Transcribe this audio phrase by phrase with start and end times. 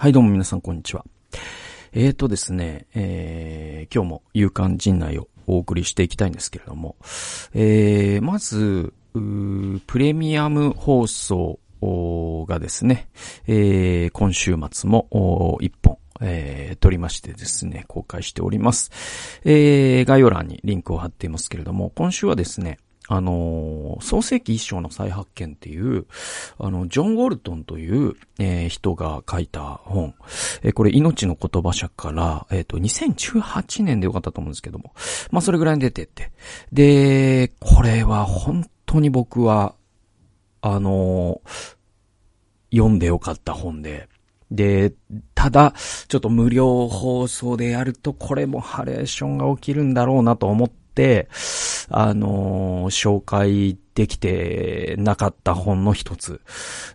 [0.00, 1.04] はい、どうも皆さん、こんにちは。
[1.92, 6.96] えーとですね、えー、今日も勇敢陣内をお送りしていきたいんですけれども、
[7.52, 11.58] えー、まず、プレミアム放送
[12.48, 13.10] がですね、
[13.46, 18.90] えー、今週末も一本、えー、撮りましてですね、公開しております。
[19.44, 22.78] えー、概要欄にリンクを貼っていますけれども、今週はですね、
[23.12, 26.06] あの、創世記一章の再発見っていう、
[26.58, 30.14] あの、ジョン・ウォルトンという、えー、人が書いた本。
[30.62, 34.94] えー、これ、命の言葉社から、えっ、と、2018年でよかったと思うんですけども。
[35.32, 36.30] まあ、それぐらいに出てって。
[36.72, 39.74] で、これは本当に僕は、
[40.62, 41.40] あの
[42.70, 44.08] 読んでよかった本で、
[44.50, 44.92] で、
[45.34, 45.74] ただ、
[46.08, 50.80] ちょっと無料放送でやると、これもハレーションが起きるんだろうなと思って、
[51.88, 56.40] あの、紹介できてなかった本の一つ。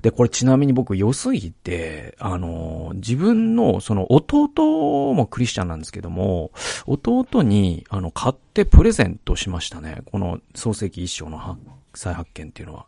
[0.02, 6.52] で、これちなみに僕良すぎて、あの、自分のその弟もクリスチャンなんですけども、
[6.88, 10.02] 弟に、あの、買ってプレゼントしましたね。
[10.12, 11.58] この創世記一章の
[11.94, 12.86] 再発見っていうのは。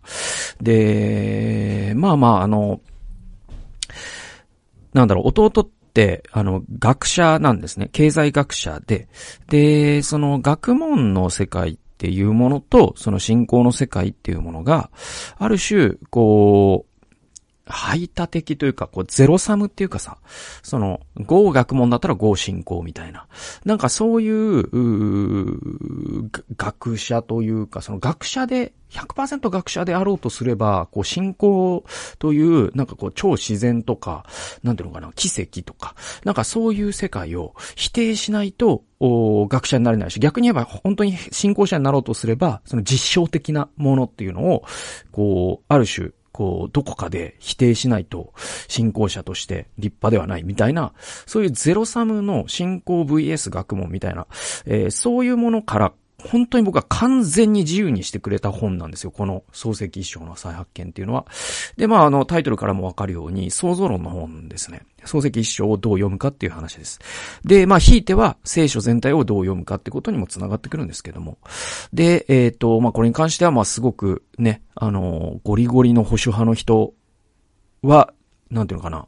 [0.62, 2.82] で、まあまあ、あの、
[4.94, 5.70] なんだろう、弟、
[6.31, 7.90] あの、学者なんですね。
[7.92, 9.08] 経済学者で。
[9.50, 14.92] で、その学問の世界っていうものと、その信仰の世界っていうものが、
[15.38, 16.97] ある種、こう、
[17.68, 20.18] 排他的というか、こう、ゼロサムっていうかさ、
[20.64, 23.28] その、合学問だったら合信仰みたいな。
[23.66, 31.84] なんかそういう、う学者というか、その学者で、100%学者であろうとすれば、こう、信仰
[32.20, 34.26] という、なんかこう、超自然とか、
[34.64, 44.64] なんていうのかな、奇跡とか、なんかそういう世界を否定しないと、お学者になれないし、逆に言えば本当に信仰者になろうとすれば、その実証的なものっていうのを、
[45.12, 48.32] こう、ある種、こう、どこかで否定しないと、
[48.68, 50.94] 信仰者として立派ではないみたいな、
[51.26, 54.28] そういうゼロサムの信仰 VS 学問みたいな、
[54.68, 55.94] えー、そういうものから
[56.28, 59.11] 本当に僕は完全に自由にしてくれた本なんですよ。
[59.11, 61.26] この漱石一章の再発見っていうのは。
[61.77, 64.82] で、まあ、あの、タイトルからもわかるように、創造論の本ですね。
[65.05, 66.99] 漱石一章をどう読むかっていう話です。
[67.45, 71.37] で、まあ、ひいては聖書全体をどう読むかってことにもつながってくるんですけども。
[71.93, 76.93] で、えっ、ー、と、まあ、これに関しては、まあ、すごくね、あの、ゴリゴリの保守派の人
[77.82, 78.14] は、
[78.52, 79.08] なんていうのかな。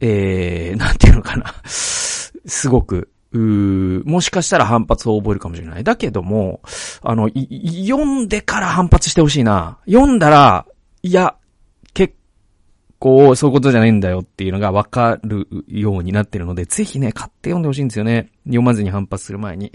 [0.00, 1.54] えー、なんていうのかな。
[1.66, 5.84] すごく、もしかしたら反発を覚えるかもしれない。
[5.84, 6.60] だけども、
[7.02, 9.78] あの、読んでから反発してほしいな。
[9.86, 10.66] 読んだら、
[11.02, 11.36] いや、
[11.94, 12.14] 結
[12.98, 18.30] 構、そういうことじゃないんだよっていうのがわかるようになってるので、ぜひね、買って読んでほしいんですよね。
[18.44, 19.72] 読まずに反発する前に。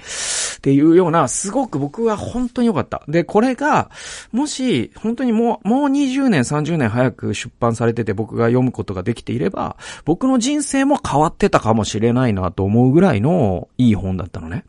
[0.60, 3.02] っていうような、すごく僕は本当に良かった。
[3.08, 3.90] で、これが、
[4.34, 14.66] もし、本当にもう、もう20年、30年早く出版されてて僕が読むことができていれば、僕の人生も変わってたかもしれないなと思うぐらいのいい本だったのね。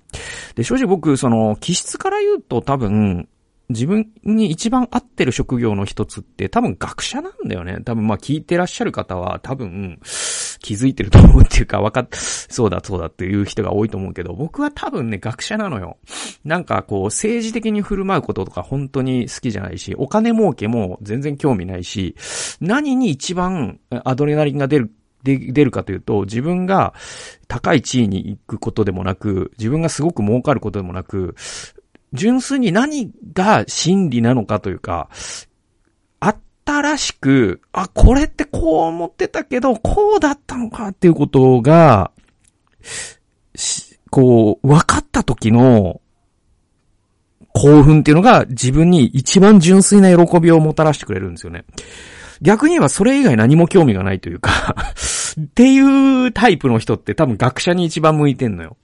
[0.54, 3.28] で、正直僕、その、気質から言うと多分、
[3.70, 7.78] 自分に一番合ってる職業の一つって多分学者なんだよね。
[7.84, 15.98] 多分まあ聞いてらっしゃる方は多分気づいてると思うっていうか分かっ、そうだそうだっていう人が多いと思うけど、僕は多分ね学者なのよ。
[16.44, 22.16] なんかこう政治的に振る舞うこととか本当に好きじゃないし、お金儲けも全然興味ないし、
[22.60, 24.92] 何に一番アドレナリンが出る
[25.22, 26.94] で、出るかというと、自分が
[27.46, 31.34] 高い地位に行くことでもなく、自分がすごく儲かることでもなく、
[32.12, 35.08] 純粋に何が真理なのかというか、
[36.18, 42.10] あったらしく、あ、これってこう思ってたけど、こうだったのかっていうことが、
[44.10, 46.00] こう、分かった時の
[47.52, 51.64] 興奮っていうのが自分に一番純粋な喜びをもたらしてくれるんですよね。
[52.42, 54.74] 逆に言えばそれ以外何も興味がないというか
[55.38, 58.76] っていうタイプの人って多分学者に一番向いてんのよ。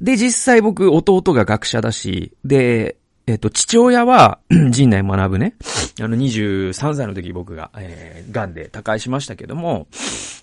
[0.00, 2.96] で、実際僕、弟が学者だし、で、
[3.28, 4.38] えっと、父親は、
[4.70, 5.56] 陣内学ぶね。
[6.00, 9.88] あの、23歳の時僕が、えー、癌で他界しましたけども、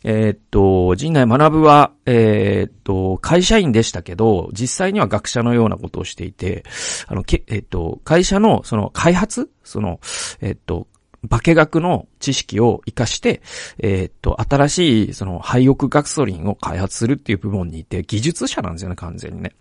[0.04, 6.66] えー、と、陣内学ぶは、えー、っと、会社員でしたけど、実際には学者のようなことをしていて、
[7.08, 10.02] あの、け、えっと、会社の、その、開発その、
[10.42, 10.88] えっと、
[11.30, 13.42] 化学の知識を活かして、
[13.80, 19.54] えー、っと、新しい、その、廃屋ガソリンを開発するっていう部門にいて、技術者なんですよね、完全にね。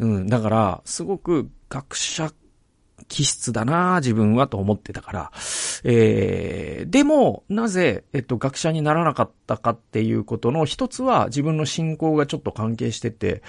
[0.00, 2.30] うん、だから、すごく学者
[3.06, 5.32] 気質だな自分はと思ってたから。
[5.84, 13.42] えー、でも、なぜ、えっと、学者にならなかったかっていうことの一つは自分の信仰がちょっと関係してて、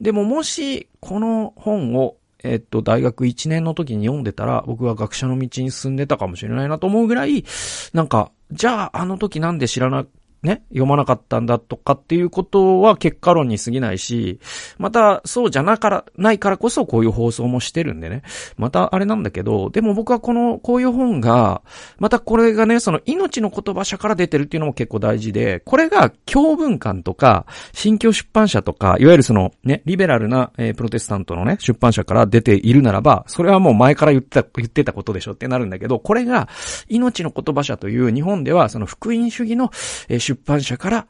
[0.00, 7.44] でももし、この本をえっと、大学1年の時に読んでたら、僕は学者の道に進んでたかもしれないなと思うぐらい、
[7.92, 10.06] なんか、じゃああの時なんで知らな
[10.44, 14.38] ね、読まなかったんだとかっていうことは結果論に過ぎないし、
[14.78, 18.22] またそうじゃなから、ないからこそこういう放送もしてるんでね。
[18.56, 21.62] またあれなんだけど、でも僕はこの、こういう本が、
[21.98, 36.48] またこれがね、その命の言葉社から出てるっていうのも結構大事で、これが教文館とか、新教出版社とか、いわゆるそのね、リベラルな、えー、プロテスタントのね、出版社から出ているならば、それはもう前から言ってた、言ってたことでしょってなるんだけど、これが
[36.88, 39.70] 命の言葉社という日本ではその福音主義の、
[40.08, 41.06] えー、出版社から、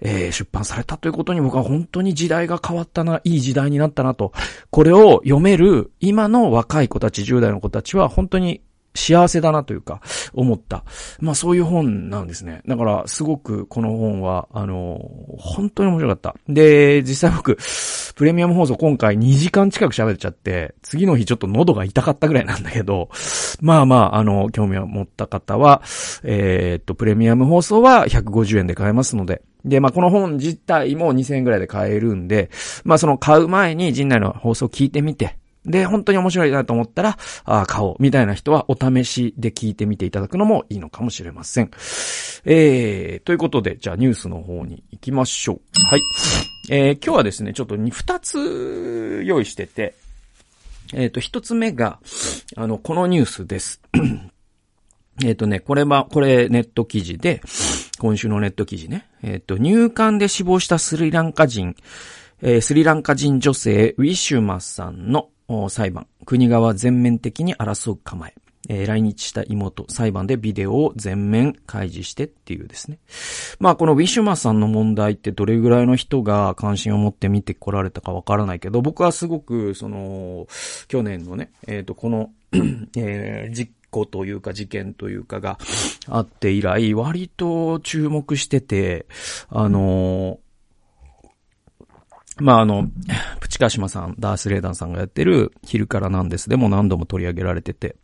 [0.00, 4.32] えー、出版されたということに僕は本当に時代が変わったな、いい時代になったなと。
[4.70, 8.62] これを読める今の若い子たち、10代の子たちは本当に
[8.98, 10.00] 幸せだなというか、
[10.32, 10.84] 思った。
[11.20, 12.62] まあそういう本なんですね。
[12.66, 15.00] だから、すごくこの本は、あの、
[15.38, 16.34] 本当に面白かった。
[16.48, 17.56] で、実際僕、
[18.18, 23.10] プレミアム放送今回2時間近く喋っちゃって、次の日ちょっと喉が痛かったぐらいなんだけど、
[23.60, 25.82] まあまあ、あの、興味を持った方は、
[26.24, 32.50] えー、っと、プレミアム放送は150円で買えますので、で、まあ、この本自体も2000円ぐらいで買えるんで、
[32.84, 35.37] まあ、その買う前に陣内の放送聞いてみて、
[35.68, 41.70] で、本当に面白いなと思ったら、ああ、買おう、みたいな人はお試しで聞いてみていただくのもいいのかもしれません。
[42.44, 45.60] えー、ということで、じゃあニュースの方に行きましょう。
[45.90, 46.00] はい。
[46.70, 49.94] えー、今日はですね、ちょっと二つ用意してて、
[50.92, 51.98] えっ、ー、と、一つ目が、
[52.56, 53.80] あの、このニュースです。
[55.24, 57.40] えっとね、これは、これネット記事で、
[57.98, 59.06] 今週のネット記事ね。
[59.22, 61.74] えっ、ー、と、入管で死亡したスリランカ人、
[62.40, 65.28] えー、スリランカ人女性、ウィシュマさんの
[65.68, 66.06] 裁判。
[66.26, 68.34] 国側全面的に争う構え。
[68.68, 72.98] えー、来日した妹、裁判でビデオを全面開示してっていうですね。
[73.58, 80.46] まあこのウィシュマさんの問題ってどれぐらいの人が関心を持って見てこられたかわからないけど、僕はすごく、その、
[80.88, 82.30] 去年のね、えっ、ー、と、この
[82.96, 85.58] えー、実行というか事件というかが
[86.06, 89.06] あって以来、割と注目してて、
[89.48, 90.47] あのー
[92.40, 92.88] まあ、あの、
[93.40, 97.96] プチカシマさん、ダースレーダンさんがやってる昼からなんですでも何度も取り上げられてて、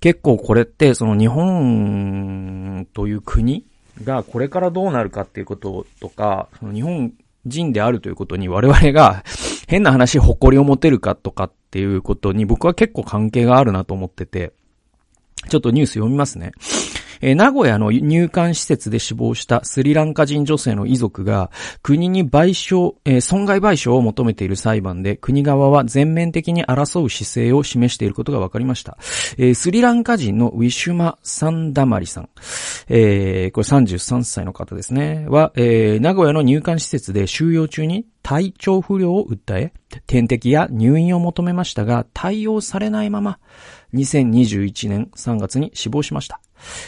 [0.00, 3.64] 結構これってその日本という国
[4.04, 7.12] がこれからどうなるかっていうこととか、その日本
[7.46, 9.24] 人であるということに我々が
[9.68, 14.52] 変な話誇りを持てるかとかっていうことに僕は結構関係があるなと思ってて、
[15.48, 16.52] ちょっとニュース読みますね。
[17.22, 21.50] えー、名古屋の入管施設で死亡したスリランカ人女性の遺族が
[21.82, 28.98] 国に賠償、えー、損害賠償を求めている裁判で国側は全面的に争う姿勢を示していることが分かりました。
[29.38, 32.28] えー、スリランカ人のウィシュマ・サンダマリさん、
[32.88, 39.72] えー、これ33歳の方ですね、は、えー、名古屋の入管施設で収容中に体調不良を訴え、
[40.06, 43.38] 点滴や入院を求めましたが、対応されないまま、
[43.94, 46.40] 2021年3月に死亡しました。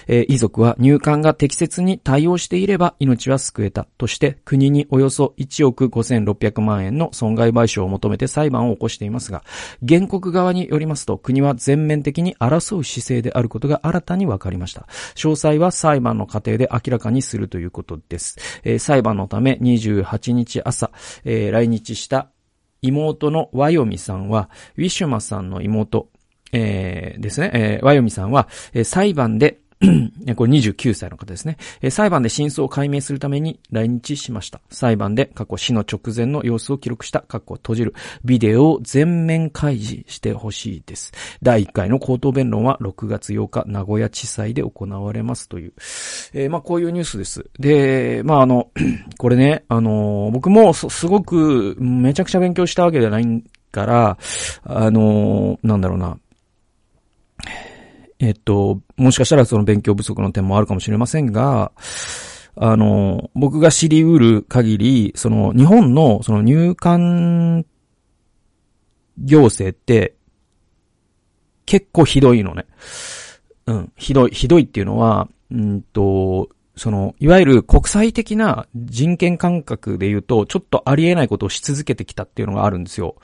[0.06, 9.42] えー、遺族は入管が適切に対応していれば命は救えたとして国におよそ1億5600万円の損害賠償を求めて裁判を起こしていますが、
[9.86, 14.86] 原告側によりますと国は全面的に争う姿勢であることが新たに分かりました。
[15.14, 18.36] 詳細は裁判の過程で明らかにするということです。
[18.64, 20.90] えー、裁判のため28日朝、
[21.24, 22.28] えー、来日した
[22.82, 26.08] 妹のワヨミさんは、ウィシュマさんの妹、
[26.52, 29.60] えー、ですね、えー、ワヨミさんは、えー、裁判で
[30.36, 31.56] これ29歳の方ですね。
[31.90, 34.60] 裁判で真相を解明するために来日しました。
[34.70, 41.12] 裁判で過去死の直前の様子を記録した過去閉じるビデオを全面開示してほしいです。
[41.42, 45.72] 第1回の口頭弁論は6月8日名古屋地裁で行われますという。
[46.32, 47.46] えー、まあこういうニュースです。
[47.58, 48.70] で、まああの、
[49.18, 54.18] これね、あの、僕もすごくめちゃくちゃ勉強したわけではないから、
[54.64, 56.18] あの、なんだろうな。
[58.24, 61.72] えっと、もしかしたらその勉強不足の点もあるかもしれませんが、
[62.56, 67.66] あの、僕が知り得る限り、その日本のその入管
[69.18, 70.14] 行政って
[71.66, 72.66] 結構ひどいのね。
[73.66, 83.16] うん、ひどい、ひどいっていうのは、うんと、その、いわゆる国際的な人権感覚で言うと、ちょっとありえないことをし続けてきたっていうのがあるんですよ。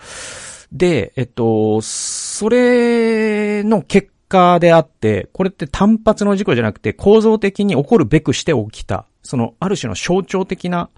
[0.72, 10.88] で、えっと、それの結果であって、これって単発の事故じゃなくて構造的に起こるべくして起きた、そのある種の象徴的な、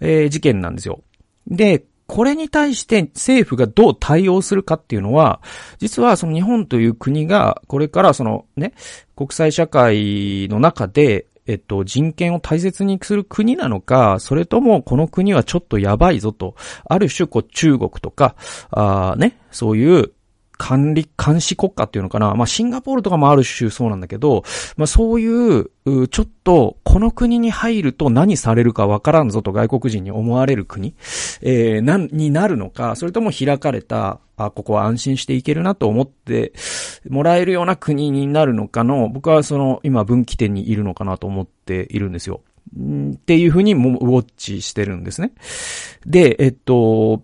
[0.00, 1.00] えー、事件なんですよ。
[1.48, 5.40] で、これに対して政府がどう対応するかっていうのは、
[5.78, 8.74] 実はその日本という国がこれからそのね、
[9.16, 16.56] 国際社会の中でえっと、人権を大切にする国なのか、それともこの国はちょっとやばいぞと、
[16.88, 18.34] ある種こう中国とか、
[18.70, 20.12] あね、そういう
[20.58, 22.34] 管理、監視国家っていうのかな。
[22.34, 24.42] まあ、シンガポールとかもある種そうなんだけど、
[24.76, 25.70] まあ、そういう、
[26.08, 30.94] ちょっと、この国に入ると何されるかわからんぞと外国人に思われる国、
[31.42, 36.52] えー、な、になるのか、それとも開かれた、あ、ここは安心していけるなと思って
[37.08, 42.40] もらえるような国になるのかの、僕はその、今分岐点にいるのかなと思っているんですよ。
[42.76, 45.32] っていうふうにもウォッチしてるんですね。
[46.04, 47.22] で、えっと、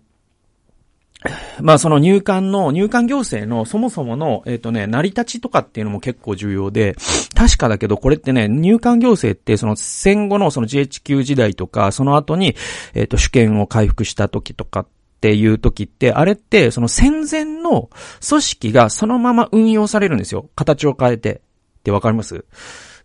[1.61, 6.95] まあその入管の、入管行政のそもそもの、えっ、とね、成り立ちとかっていうのも結構重要で、
[7.35, 12.55] 確かだけどこれってね、入管行政ってその戦後のその GHQ 時代とか、その後に、
[12.93, 14.87] えっ、と主権を回復した時とかっ
[15.21, 17.89] ていう時って、あれってその戦前の
[18.27, 20.49] 組織がそのまま運用されるんですよ。
[20.55, 21.41] 形を変えて。
[21.79, 22.45] ってわかります？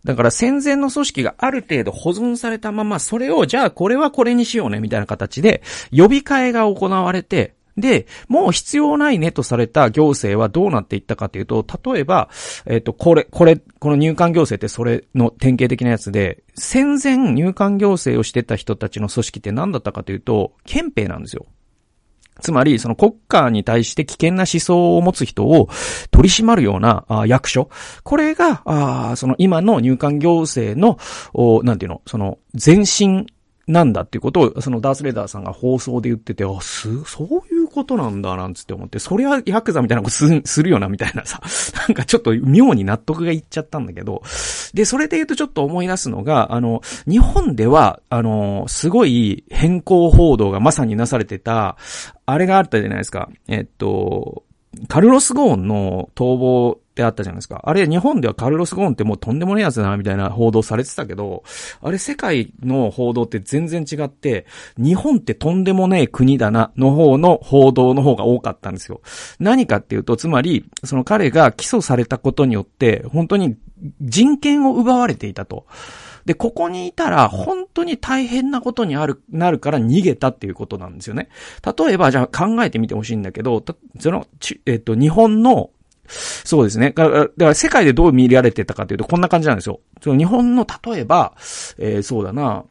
[0.05, 5.61] だから戦前の組織がある程度保存されたまま、それをじゃあこれはこれにしようね、みたいな形で、
[5.91, 12.29] 呼び替えが行われて、で、もう必要ないねとされた行政はどうなっていったかというと、例えば、
[12.65, 21.45] えっ、と、これ、これ、この入管行政ってそれの典型的なやつで、戦前入管行政をしてた人たちの組織って何だったかというと、憲兵なんですよ。
[22.41, 25.69] つまり、その国家に対して危険な思想を持つ人を
[26.11, 27.69] 取り締まるような役所。
[28.03, 30.97] これが、その今の入管行政の、
[31.63, 33.27] なんていうの、その前進
[33.69, 41.39] なんだっていうことを、そのダースレーダーさんが放送で言ってて、あ、す、そういうことなんだ、なんつって思って、それはヤクザみたいなことすするよな、みたいなさ、
[41.87, 44.23] なんかちょっと妙に納得がいっちゃったんだけど、
[44.73, 51.77] で、それで言うとちょっと思い出すのが、あの、日本では、あの、すごい変更報道がまさになされてた、
[52.25, 53.29] あれがあったじゃないですか。
[53.47, 54.45] えっと、
[54.87, 57.61] カルロス・ゴーンの逃亡ってあったじゃないですか。
[57.63, 61.43] あれ、日本ではカルロス・ゴーンってもうとんでもねえやつだな、みたいな報道されてたけど、
[61.81, 64.45] あれ世界の報道って全然違って、
[64.77, 69.01] 日本ってとんでもねえ国だな、の方の報道の方が多かったんですよ。
[69.39, 73.55] 何かっていうと、つまり、その彼が起訴されたことによって、本当に
[74.01, 75.65] 人権を奪われていたと。
[76.25, 81.29] で、ここにいたら、本当に大変なことにある、なるから逃げたっていうことなんですよね。
[81.65, 83.63] 例えば、じゃあ考えてみてほしいんだけど、
[83.99, 84.27] その、
[84.65, 85.71] えっと、日本の
[86.09, 86.91] そうですね。
[86.91, 89.79] だから、から世界でどう見られてたかというと、こんな感じなんですよ。
[90.01, 91.33] その日本の、例えば、
[91.77, 92.65] えー、そうだな、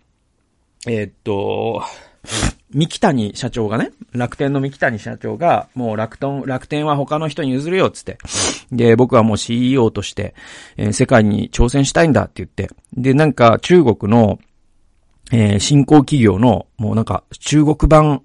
[0.87, 1.83] えー、っと、
[2.71, 8.18] 三木谷社長がね、楽天の三木谷社長が、もう楽天、楽天は他の人に譲るよ、つって。
[8.71, 10.35] で、僕はもう CEO として、
[10.76, 12.68] えー、世界に挑戦したいんだって言って。
[12.92, 14.38] で、なんか中国の、
[15.33, 18.23] えー、新興企業の、もうなんか中国版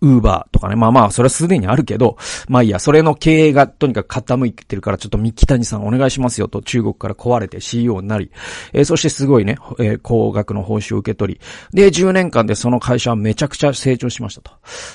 [0.00, 0.76] ウーバーとかね。
[0.76, 2.16] まあまあ、それはすでにあるけど、
[2.48, 8.30] まあいいや、それの経営がとにかく傾いてるから、ちょっと三木谷さんお願いしますよと中国から壊れて CEO になり、
[8.72, 11.40] えー、そしてすごいね、えー、高額の報酬を受け取り、
[11.72, 14.52] で、10年間でその会社はめちゃくちゃ成長しましたと。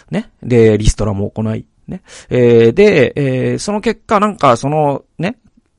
[0.09, 0.31] ね。
[0.41, 2.01] で、リストラも行い、ね。
[2.29, 5.37] えー、で、えー、その結果なんかそのね、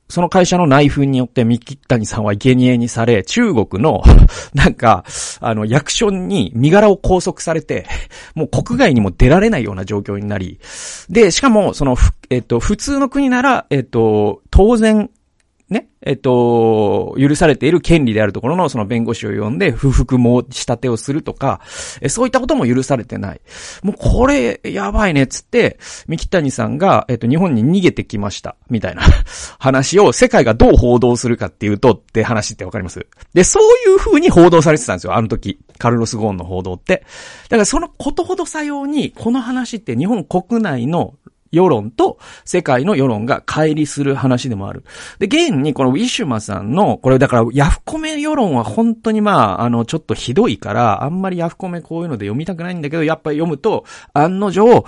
[0.09, 4.01] その会社の内紛によって三木谷さんは生贄にされ、中国の、
[4.53, 5.03] なんか、
[5.41, 7.85] あの、役所に身柄を拘束されて、
[8.33, 10.59] もう国外にも出られないような状況になり、
[11.09, 11.97] で、しかも、その、
[12.29, 15.09] えっと、普通の国なら、えっと、当然、
[15.69, 21.59] ね、えっと、許されている権利であるところのその弁護士を呼んで不服申し立てをするとか、
[21.99, 23.41] えそういったことも許されてない。
[23.83, 29.01] もうこれ、やばいね、つって、三木谷さんが、えっと、日本に逃げてきました、みたいな
[29.59, 33.05] 話を世界がどう報道するかっていうと、って話ってわかります？
[33.33, 35.59] で、そういう風に報道されてたんですよ、あの時。
[35.77, 37.03] カルロス・ゴーンの報道って。
[37.49, 41.15] だからそのことほどさように、この話って日本国内の
[41.51, 44.83] 世論と世界の世論が乖離する話でもある。
[45.19, 54.85] で、現にこのウィシュマさんの、これだからヤフコメ世論は本当にまあ、あの、ちょっとひどいから、あんまりヤフコメこういうので読みたくないんだけど、やっぱり読むと、案の定、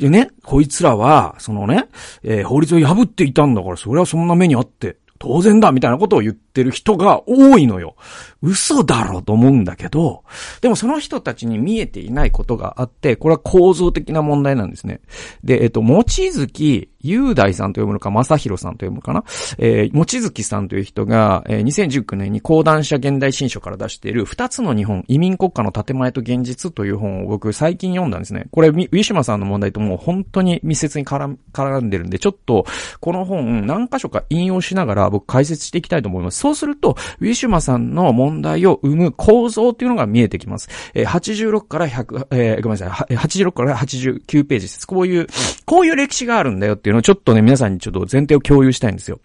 [0.00, 1.88] ね、こいつらは、そのね、
[2.22, 7.96] えー、法律を破っていたんだから、それはそんな目にあって、当然だみたいなことを言ってる人が多いのよ。
[8.40, 10.22] 嘘だろうと思うんだけど、
[10.60, 15.00] でもその人たちに見えていないことがあって、これは構造的な問題なんですね。
[15.42, 19.24] で、えっと、もちづき、雄大さんと読むのか、正宏さんと読むのかな？
[19.58, 28.46] えー、もちづきさんという人が、えー、2019年に講談社現代新書から出している、二つの日本、移民国家の建前と現実という本を僕最近読んだんですね。
[28.50, 32.66] これ、ウィシュマさんの問題ともう本当に密接に絡んでるんで、ちょっと、
[33.00, 36.40] この本、何箇所か引用しながら僕解説していきたいと思います。
[36.40, 40.68] そうすると、ウィシュマさんの問題問題を生む構造っていうのが見えてきます。
[40.94, 44.86] えー、86から100、えー、ごめんなさい、86から89ページです。
[44.86, 45.26] こういう、
[45.64, 49.20] こういう歴史があるんだよっていうのをちょっとね、皆さんにちょっと前提を共有したいんですよ。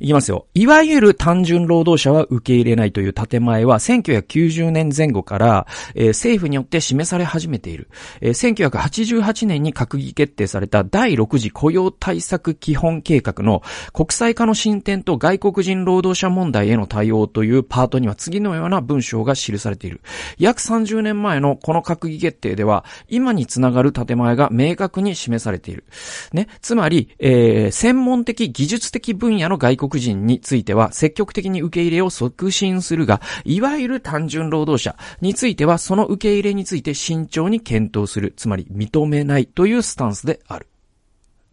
[0.00, 0.46] いきますよ。
[0.54, 7.88] いわゆる単純労働者は受け入れないという建前は1990年前後から、えー、政府によって示され始めている。
[8.20, 13.62] えー、1988年に閣議決定された第6次雇用対策基本計画の
[13.92, 20.00] 国際化の進展と外国人労働者問題への対応というパートには次のような文章が記されている。
[20.38, 25.84] 約30年前のこの閣議決定では、今につながる建前が明確に示されている。
[26.32, 26.48] ね。
[26.60, 40.66] つまり、えー、専門的技術的分野の外国人については積極的に受け入れを促進するが、いわゆる単純労働者についてはその受け入れについて慎重に検討する、つまり認めないというスタンスである。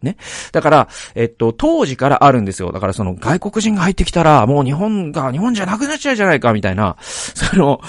[0.02, 0.16] ね。
[0.52, 2.72] だから、えっと、当時からあるんですよ。
[2.72, 7.80] だからその外国人が入ってきたら、もう日本が日本じゃなくなっちゃうじゃないか、みたいな、その、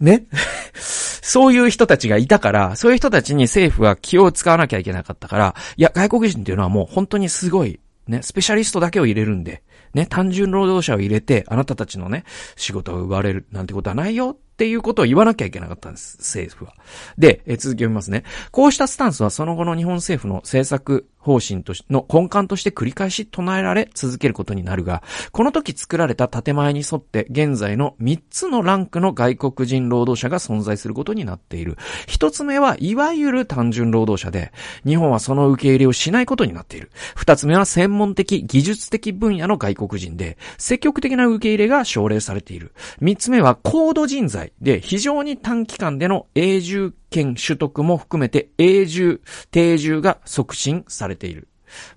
[0.00, 0.24] ね。
[0.74, 9.62] そういう人たちがいたから、そういう人たちに政府は気を使わなきゃいけなかったから、いや、外国人っていうのはもう本当にすごい、ね、スペシャリストだけを入れるんで、
[9.94, 12.24] ね、単純労働者を入れて、あなたたちのね、
[12.56, 16.74] 仕事を奪われるなんてことはないよっていうことを言わなきゃいけなかったんです、政府は。
[17.18, 18.22] で、え続き読みますね。
[18.52, 31.76] こうしたスタンスはその後の日本政府の政策方針としの根幹として繰り返し唱えられ続けることになるが、この時作られた建前に沿って現在の3つのランクの外国人労働者が存在することになっている。
[32.06, 34.52] 1つ目はいわゆる単純労働者で、
[34.86, 36.92] 日本はその受け入れをしないことになっている。
[37.16, 42.72] 2つ目は専門的、技術的分野の外国人で、積極的な受け入れが奨励されている。
[43.00, 49.20] 3つ目は高度人材で、非常に短期間での永住権取得も含めて永住、
[49.50, 51.48] 定住が促進されている。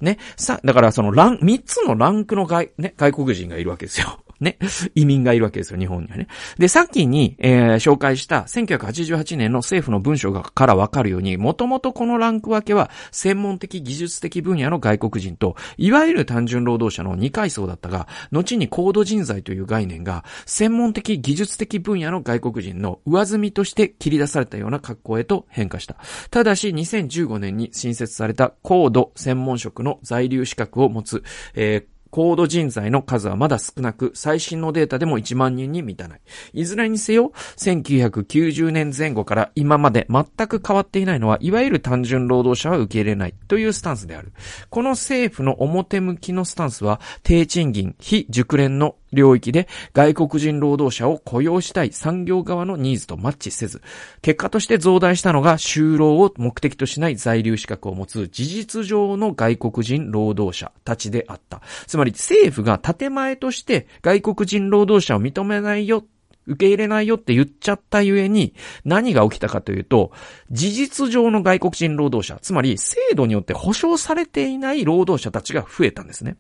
[0.02, 0.18] ね。
[0.36, 4.20] さ、だからそのラン、三つのランクの外、ね、外国人がいるわけですよ。
[4.40, 4.58] ね、
[4.96, 6.28] 移民がいるわけですよ、日本にはね。
[6.58, 25.96] で、さっきに、えー、紹介した1988年の政府の文書がからわかるように、もともとこのランク分けは、専門的技術的分野の外国人と、いわゆる単純労働者の二階層だったが、後に高度人材という概念が、専門的技術的分野の外国人の上積みとして切り出されたような格好へと変化した。
[26.30, 31.24] ただし、2015年に新設された高度専門職の在留資格を持つ、
[31.56, 36.22] えー高度人材の数はまだ少なく、最新のデータでも1万人に満たない。
[36.54, 44.34] いずれにせよ、1990年前後から今まで全く変わっていないのは、いわゆる単純労働者は受け入れないというスタンスである。
[44.70, 53.82] この政府の表向きのスタンスは、低賃金、非熟練の領域で外国人労働者を雇用したい産業側のニーズとマッチせず、
[54.22, 61.62] 結果として増大したのが就労を目的としない在留資格を持つ事実上の外国人労働者たちであった。
[61.86, 66.04] つまり政府が建前として外国人労働者を認めないよ
[66.48, 68.54] 受け入れないよって言っちゃったゆえに、
[68.86, 70.12] 何が起きたかというと、
[70.50, 76.38] 事実上の外国人労働者、つまり制度によって保障されていない労働者たちが増えたんですね。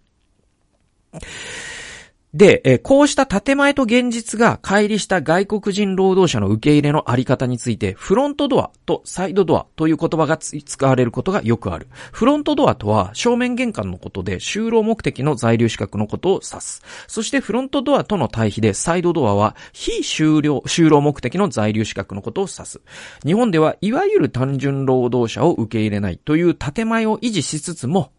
[2.33, 11.87] で、えこうした建前と現実が乖離した外国人労働者の受け入れのあり方について、フロントドアとサイドドアという言葉が使われることがよくある。
[12.11, 16.83] フロントドアとは正面玄関のことで就労目的の在留資格のことを指す。
[17.07, 22.81] そしてフロントドアとの対比でサイドドアは非就労、就労目的の在留資格のことを指す。
[23.25, 28.11] 日本ではいわゆる単純労働者を受け入れないという建前を維持しつつも、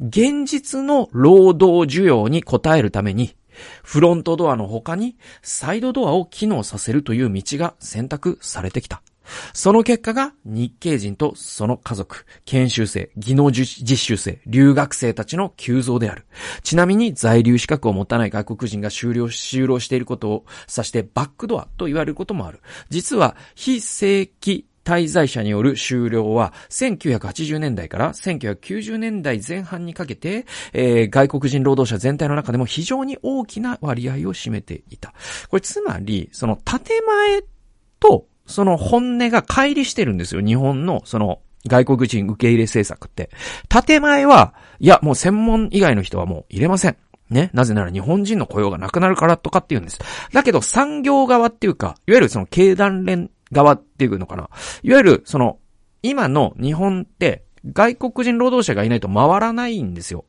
[0.00, 3.34] 現実の労働需要に応えるために
[3.82, 9.02] フロントドアの他にサイドドアを機能させるという道が選択されてきた。
[9.52, 16.26] その結果が日系人とその家族、研修生、技能実習生、留学生たちの急増である。
[16.62, 22.60] ちなみに在留資格を持たない外国人が終了、就労していることを指してバックドアと言われることもある。
[22.90, 35.14] 実は非正規滞在者による終了は、1980年代から1990年代前半にかけて、えー、外国人労働者全体の中でも非常に大きな割合を占めていた。
[35.48, 37.42] これつまり、その建前
[37.98, 40.42] と、その本音が乖離してるんですよ。
[40.42, 43.30] 日本の、その、外国人受け入れ政策って。
[43.68, 46.96] 建前は、いや、もう専門以外の人はもう入れません。
[47.30, 47.50] ね。
[47.54, 49.98] なぜなら日本人の雇用がなくなるからとかって言うんです。
[50.32, 54.50] だけど産業側っていうか、いわゆるその経団連側っていうのかな。
[54.82, 55.58] いわゆる、その、
[56.02, 60.26] 今の日本って、外国人労働者がいないと回らないんですよ。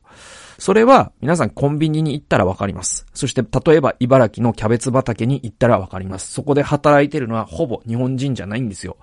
[0.58, 3.06] それは、皆さんコンビニに行ったらわかります。
[3.12, 6.32] そして、例えば、茨城のキャベツ畑に行ったらわかります。
[6.32, 8.96] そこで働いてるのは、ほぼ日本人じゃないんですよ。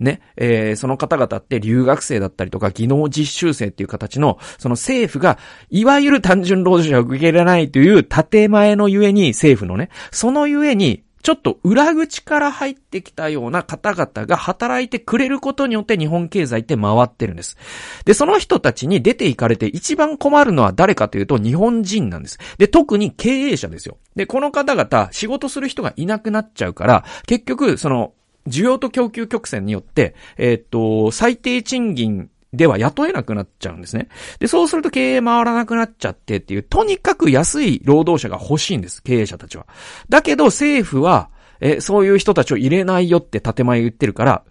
[0.00, 0.20] ね。
[0.36, 5.38] えー、その方々って留学生だったりとか、技能実習生っていう形の、その政府が、
[5.70, 17.56] いわゆる単純労働者を受け入れないという建前のゆえに、政府のね、そのゆえに、ちょっと裏口から入ってきたような方々が働いてくれることによって日本経済って回ってるんです。
[18.04, 22.38] で、その人たちに出て行かれて一番困るのは誰かというと日本人なんです。
[22.58, 23.96] で、特に経営者ですよ。
[24.16, 28.12] で、この方々仕事する人がいなくなっちゃうから、結局、その、
[28.46, 34.08] 需要と供給曲線によって、えー、っと、最低賃金では雇えなくなっちゃうんですね。
[34.38, 39.66] で、そうすると経営回らなくなっちゃってっていう、とにかく安い労働者が欲しいんです、経営者たちは。
[40.08, 44.44] だけど政府は、え、そういう人たちを入れないよって建前言ってるから、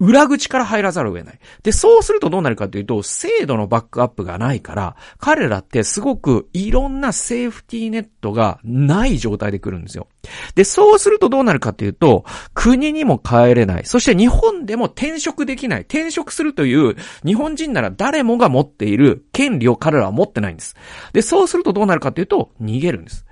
[0.00, 1.38] 裏口から入らざるを得ない。
[1.62, 10.08] で、そうするとどうなるかというと、制度のバックアップがないから、彼らってすごくいろんなセーフティーネットがない状態で来るんですよ。
[10.56, 13.84] で、そうするとどうなるかというと、国にも帰れない。
[13.84, 15.82] そして日本でも転職できない。
[15.82, 20.74] 転職するという、日本人なら誰もが持っている権利を彼らは持ってないんです。
[21.12, 23.27] で、そうするとどうなるかというと、逃げるんです。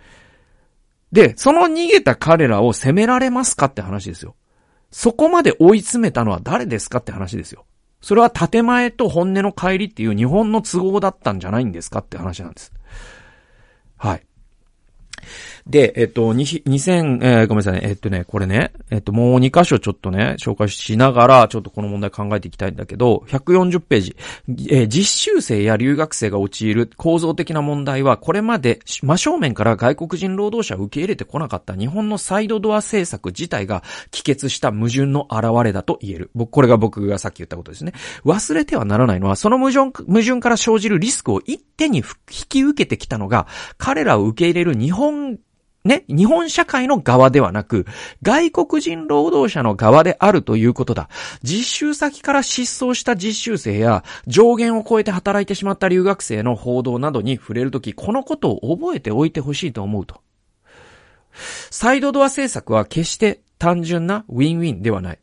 [1.13, 4.35] で、その逃げた彼らを責められますかって話ですよ。
[4.91, 7.67] そこまで追い詰めたのは誰ですかって話ですよ。
[8.01, 12.73] それは建前と本音の帰りっていう日本の都合だったんじゃないんですかって話なんです。
[13.97, 14.27] はい。
[15.67, 17.81] で、えっと、2000、えー、ごめんなさいね。
[17.83, 24.17] えっとね、これね、えっと、もう2箇所ちょっとね、紹介しながら、ちょっとこの問題考えていきたいんだけど、140ページ。
[24.71, 36.31] えー、実習生や留学生が陥る構造的な問題は、これまで真正面から外国人労働者を受け入れてこなかった日本のサイドドア政策自体が帰結した矛盾の現れだと言える。
[36.37, 37.93] 僕、これが僕がさっき言ったことですね。
[38.25, 42.05] 忘れてはならないのは、その矛盾、矛盾から生じるリスクを一手に引
[42.49, 43.49] き受けてきたのが、
[43.79, 45.41] 彼らを受け入れる日本
[45.87, 47.87] ね、日本社会の側ではなく、
[48.23, 51.09] 外国人労働者の側であるということだ。
[51.43, 60.21] 実習先から失踪した実習生や、上限を超えて働いてしまった留学生の報道などに触れるとき、このことを覚えておいてほしいと思うと。
[61.71, 65.19] サイドドア政策は決して単純なウィンウィンではない。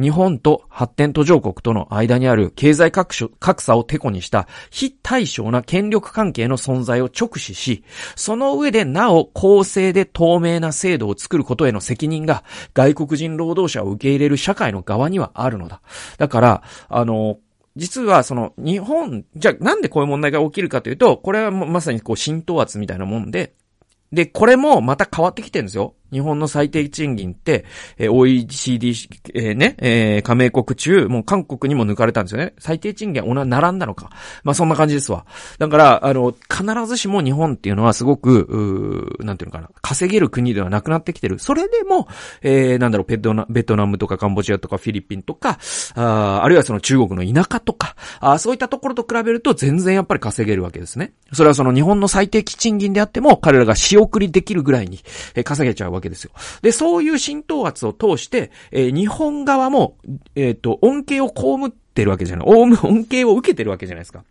[0.00, 3.14] 日本と発展途上国との間にある経済格
[3.62, 7.84] 差をテコにした非対称な権力関係の存在を直視し、
[8.16, 15.80] その上でなお公正で透明な制度を作ることへの責任が外国人労働者を受け入れる社会の側にはあるのだ。
[16.18, 17.38] だから、あの、
[17.76, 23.54] 実はその日本、じゃあなんでこういう問題が起きるかというと、これはまさにこう浸透圧みたいなもんで、
[24.12, 25.94] で、これもまた変わってきてるんですよ。
[26.12, 27.64] 日本の最低賃金って、
[27.96, 28.94] えー、OECD、
[29.34, 32.54] えー、ね、えー、加盟国中、もう韓国にも抜かれたんですよね。
[32.58, 34.10] 最低賃金は並んだのか。
[34.44, 35.26] まあそんな感じですわ。
[35.58, 41.38] だから、あの、必ずしも日本っていうのはすごく、うなんていうのかな、稼げる国ではなくなってきてる。
[41.38, 42.08] それでも、
[42.42, 45.58] えー、なんだろう、ベトナベトナムとかカンボジアとかフィリピンとか、
[45.94, 51.12] ああるいはその中国の田舎とか、あそういったところと比べると全然やっぱり稼げるわけですね。
[51.32, 55.00] それはその日本の最低賃金であっても、彼らが仕送りできるぐらいに、
[55.34, 56.30] えー、稼げちゃうわけわけですよ。
[56.62, 59.96] で、そういう浸透圧を通して、えー、日本側も、
[60.34, 61.34] えっ、ー、と、恩恵を被
[61.66, 62.46] ってるわけじゃない。
[62.48, 64.24] 恩恵を受けてるわけじゃないですか。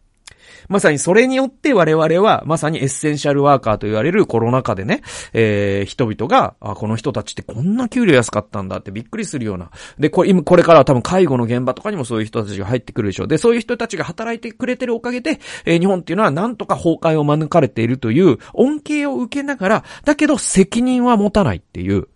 [0.67, 5.01] まさにそれによって我々は、まさにエッセンシャルワーカーと言われるコロナ禍でね、
[5.33, 9.71] えー、人々が、あ、この人たちってこんな給料安かったんだってびっくりするような。
[9.99, 13.27] で、これ、今、これからは多分介護の現場とかにもそういう人たちが入ってくるでしょう。
[13.27, 22.07] で、そういう人たちが働いてくれてるおかげで、えー、日本っていうのはなんとか崩壊を免れているという恩恵を受けながら、だけど責任は持たないっていう、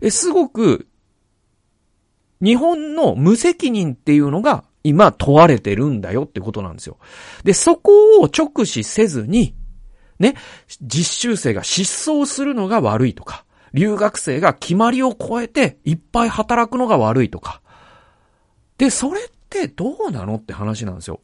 [0.00, 0.86] え、すごく、
[2.42, 6.98] 日本の無責任っていうのが今問われてるんだよってことなんですよ。
[7.44, 9.54] で、そこを直視せずに、
[10.18, 10.34] ね、
[10.80, 17.60] 実習生が失踪するのが悪いとか、留学生が決まりを超えていっぱい働くのが悪いとか。
[18.78, 21.20] で、それってどうなのって話なんですよ。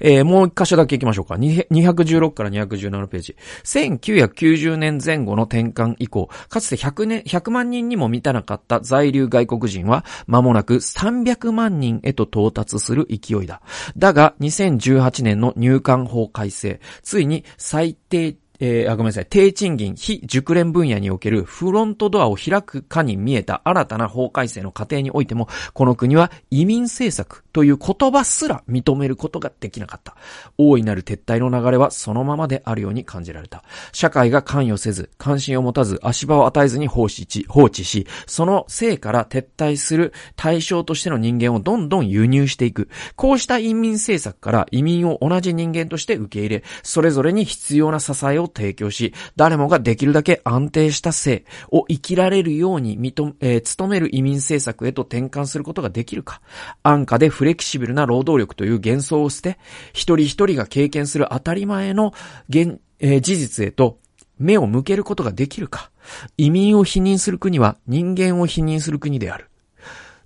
[0.00, 1.34] えー、もう一箇所だけ行きましょうか。
[1.34, 3.36] 216から217ページ。
[3.64, 13.62] 1990年前後の転換以降、かつて100年、100万人にも満たなかった在留外国人は、間もなく300万人へと到達する勢いだ。
[13.96, 19.26] だが、2018年の入管法改正、ついに最低えー、あ、ごめんなさい。
[19.28, 30.16] 低賃金、非熟練分野におけるフロントドアを開くかに見えた新たな法改正の過程においても、この国は移民政策という言葉すら認めることができなかった。
[30.56, 33.64] 大いなる撤退の流れはそのままであるように感じられた。
[33.92, 42.88] 社会が関与せず、関心を持たず、足場を与えずに放置し、放置し、その性から撤退する対象としての人間をどんどん輸入していく。
[43.16, 56.40] こうした移民政策から移民を同じ人間として受け入れ、それぞれに必要な支えをを提供し、誰もができるだけ安定した性を生きられるように認えー、努める移民政策へと転換することができるか。
[56.82, 59.58] 安価でフレキシブルな労働力という幻想を捨て、
[59.92, 62.12] 一人一人が経験する当たり前の
[62.48, 63.98] 現、えー、事実へと
[64.38, 65.90] 目を向けることができるか。
[66.36, 69.48] 移民を否認する国は人間を否認する国である。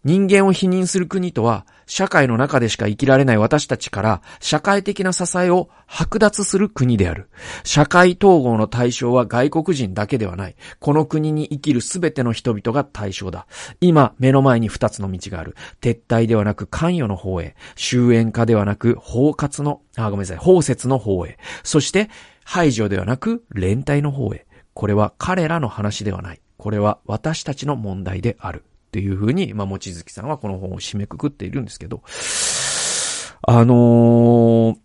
[0.09, 7.29] 人間を否認する国とは、社会の中でしか生きられない私たちから社会的な支えを剥奪する国である。
[7.62, 10.57] 社会統合の対象は外国人だけではない。
[10.81, 13.47] この国に生きるすべての人々が対象だ。
[13.83, 15.55] 今、目の前に二つの道がある。
[15.83, 17.55] 撤退ではなく関与の方へ。
[17.77, 21.37] 終焉化ではなく包括の、あ、ごめんなさい、包摂の方へ。
[21.64, 22.09] そして、
[22.47, 24.47] 排除ではなく連帯の方へ。
[24.73, 26.40] これは彼らの話ではない。
[26.57, 28.64] これは私たちの問題である。
[28.88, 32.03] っていうふうに、まあ、もちづきさんはこの本を締めくくっているんですけど、
[33.42, 34.77] あのー、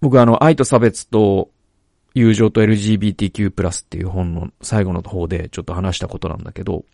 [0.00, 1.50] 僕あの、愛と差別と
[2.14, 6.84] 友情と LGBTQ+, っていう本の最後の方でちょっと話したことなんだけど、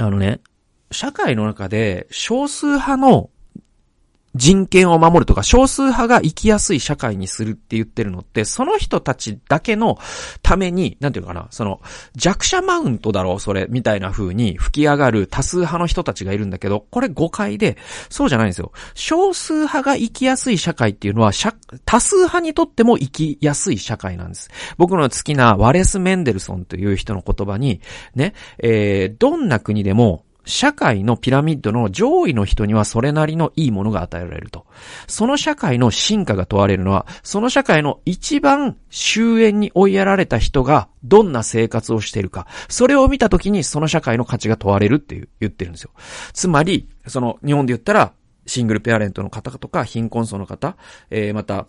[0.00, 0.40] あのね、
[0.90, 3.30] 社会の中で少数派の
[4.34, 9.98] 人権を守るとか、少数派が生きやすい社会にするって言ってるのって、その人たちだけの
[10.42, 11.80] ために、なんていうのかな、その、
[12.16, 17.76] 弱者マウントだろう、それ、みたいな風に吹き上がる多数派の人たちがいるんだけど、これ誤解で、
[18.10, 18.72] そうじゃないんですよ。
[18.94, 21.30] 少数派が生きやすい社会っていうのは、
[21.84, 24.50] 多数派にとっても生きやすい社会なんです。
[24.78, 27.80] 僕の好きなワレス・メンデルソンという人の言葉に、
[28.16, 34.66] ね、えー、どんな国でも、社会のピラミッドの上位の人にはそれなりのいいものが与えられると。
[35.06, 42.46] その社会の進化が問われるのは、その社会の一番終焉に追いやられた人がどんな生活をしているか。
[42.68, 45.90] それを見たときにその社会の価値が問われるっていう言ってるんですよ。
[46.32, 48.12] つまり、その日本で言ったら、
[48.46, 50.76] シングルペアレントの方とか、貧困層の方、
[51.10, 51.66] えー、また、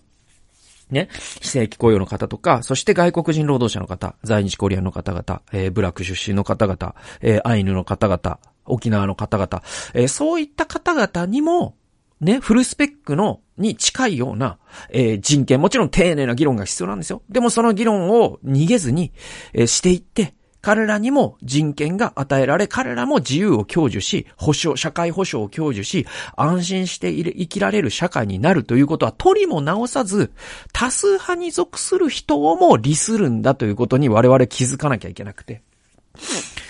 [0.91, 1.09] ね、
[1.41, 11.75] 非正規雇用の方とか、そして外国人労働者の方、在日コリアンの方々、えー、ブラック出身の方々、えー、アイヌの方々、沖縄の方々、えー、そういった方々にも、
[12.21, 14.57] ね、フルスペックの、に近いような、
[14.89, 17.21] えー、人権、もちろん丁寧な議論が必要なんですよ。
[17.29, 19.11] でもその議論を逃げずに、
[19.53, 20.33] えー、していって、
[20.65, 30.31] 彼らにも人権が与えられ、彼らも自由を享受し、保障、社会保障を享受し、安心して生きられる社会になるということは、取りも直さず、
[30.73, 35.61] 多数派に属する人をも利するんだということに我々気づかなきゃいけなくて。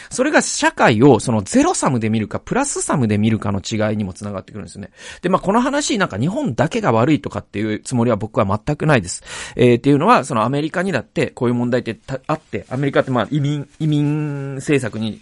[0.10, 4.92] それが社会をそのゼロサムで見るか、プラスサムで見るかの違いにもつながってくるんですよね。
[5.22, 9.24] で、まあ、この話、なんか日本だけが悪いとかっていうつもりは僕は全くないです。
[9.56, 15.22] えー、っていうのは、そのアメリカにだってこういう問題ってあって、アメリカってまあ移民、移民政策に、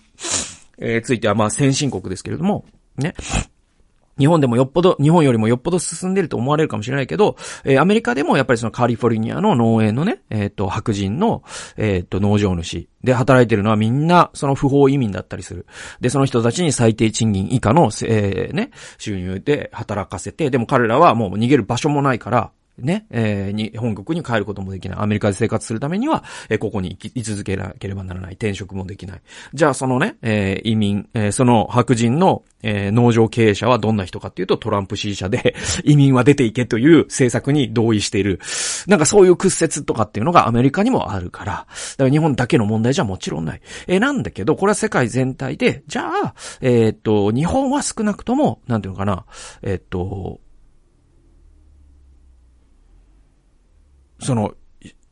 [0.78, 2.66] えー、ついてはまあ先進国ですけれども、
[2.98, 3.14] ね。
[4.18, 11.44] 日本でもよっぽど、日本よりもよっぽど進んでると思われるかもしれないけど、えー、アメリカでもやっぱりそのカリフォルニアの農園のね、えっ、ー、と、白人の、
[11.78, 15.66] えっ、ー、と、農場主で働いてるのはみんなその不法移民だったりする。
[16.00, 24.98] で、その人たちに最低賃金以下の、えー、ね、収入で働かせて、でも彼らはもう逃げる場所もないから、ね、えー、日本国に帰ることもできない。
[25.00, 28.34] アメリカで生活するためには、えー、ここに居続けなければならない。
[28.34, 29.22] 転職もできない。
[29.54, 38.40] じゃあ、そのね、えー、移民、えー、その白人の、えー、農場経営者はどんな人かっていうと、トランプ支持者で、 移民は出ていけという政策に同意している。
[38.88, 43.62] なんかそういう屈折とかっていうのがアメリカにもあるから、だから日本だけの問題じゃもちろんない。
[43.88, 49.26] えー、なんだけど、これは世界全体で、じゃあ、えー、っと、日本は少なくとも、なんていうのかな、
[49.62, 50.40] えー、っと、
[54.24, 54.56] その、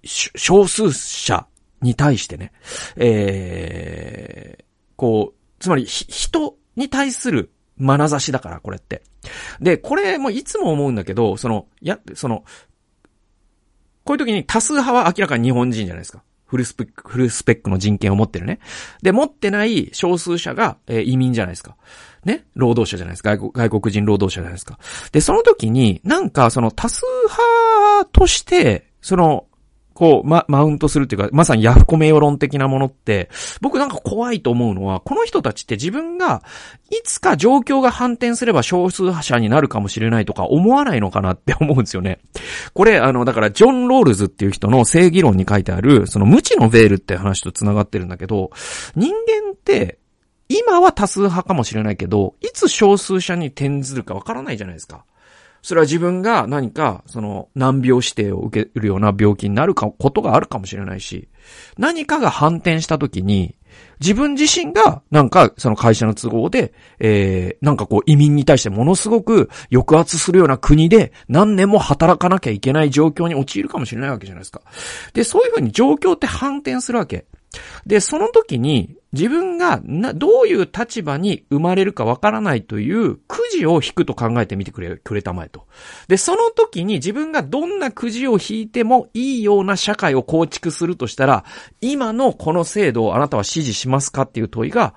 [0.04, 1.46] 少数者
[1.82, 2.52] に対してね、
[2.96, 4.64] えー、
[4.96, 9.04] こう、つまり、人に対する眼差しだから、これって。
[9.60, 12.44] で、これもいつも思うんだけど、その、や、その、
[14.04, 16.24] こういう時に多数派は明らかに日本人じゃないですか。
[16.46, 18.60] フルスペック、フルスペックの人権を持ってるね。
[19.02, 21.78] で、持ってない少数者が、えー、移民じゃないですか。
[22.26, 22.46] ね？
[22.56, 23.38] 労働者じゃないですか。
[23.38, 24.78] 外国外国人労働者じゃないですか。
[25.12, 29.46] で、その時に、なんかその多数派として、その、
[29.94, 36.44] こう、ま、マウントするっていうか、まさにヤフコメ世論的なものって、僕なんか怖いと思うのは、この人たちって自分が、
[36.90, 42.20] いつか状況が反転すれば少数派者になるかもしれないとか思わないのかなって思うんですよね。
[42.74, 48.52] これ、あの、だからジョン・ロールズっていう人の正義論に書いてある、その無知のベールって話と繋がってるんだけど、
[48.96, 50.00] 人間って、
[50.50, 55.06] 今は多数派かもしれないけど、いつ少数者に転ずるかわからないじゃないですか。
[55.62, 61.30] それは自分が何か、その、難病指定を受けるような病気になるか、ことがあるかもしれないし、
[61.78, 63.56] 何かが反転した時に、
[64.00, 74.62] 自分自身が、なんか、その会社の都合で、えー、なんかこう移民に対してものすごく抑圧するような国で、何年も働かなきゃいけない状況に陥るかもしれないわけじゃないですか。
[75.14, 77.26] で、そういうふうに状況って反転するわけ。
[77.86, 85.68] で、その時に自分がな、どういう立場に生まれるかわからないというくじを引くと考えてみてくれ、くれたまえと。
[86.08, 91.44] で、その時に自分がどんなくじを引いてもいいような社会を構築するとしたら、
[91.82, 94.96] 今のこの制度をあなたは支持しますかっていう問いが、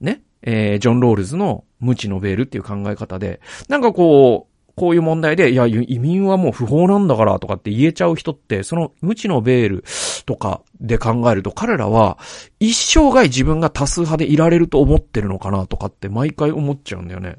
[0.00, 9.84] ね、えー、ジョン・ロールズの無知のベールっていう考え方で、なんかこう、こういう問題で、いや、移民はもう不法なんだからとかって言えちゃう人って、その無知のベール
[10.26, 12.18] とかで考えると、彼らは
[12.58, 17.36] 一生涯自分が多数派でいられると思ってるのかなとかって毎回思っちゃうんだよね。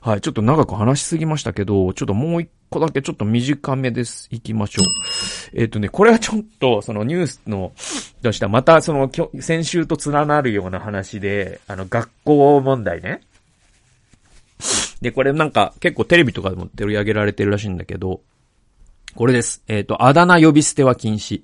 [0.00, 4.28] はい、ちょっと長く話しすぎましたけど、ちょっともう一個だけちょっと短めです。
[4.30, 4.86] 行きましょう。
[5.54, 7.72] えっ、ー、とね、これはちょっと、そのニュースの、
[8.22, 8.48] とした？
[8.48, 13.20] またその、先週と連なるような話で、あの、学校問題ね。
[15.00, 18.22] で、これなんか結構テレビとかでも取り上げられてるらしいんだけど、
[19.18, 19.64] これです。
[19.66, 21.42] えっ、ー、と、あだ名呼び捨ては禁止。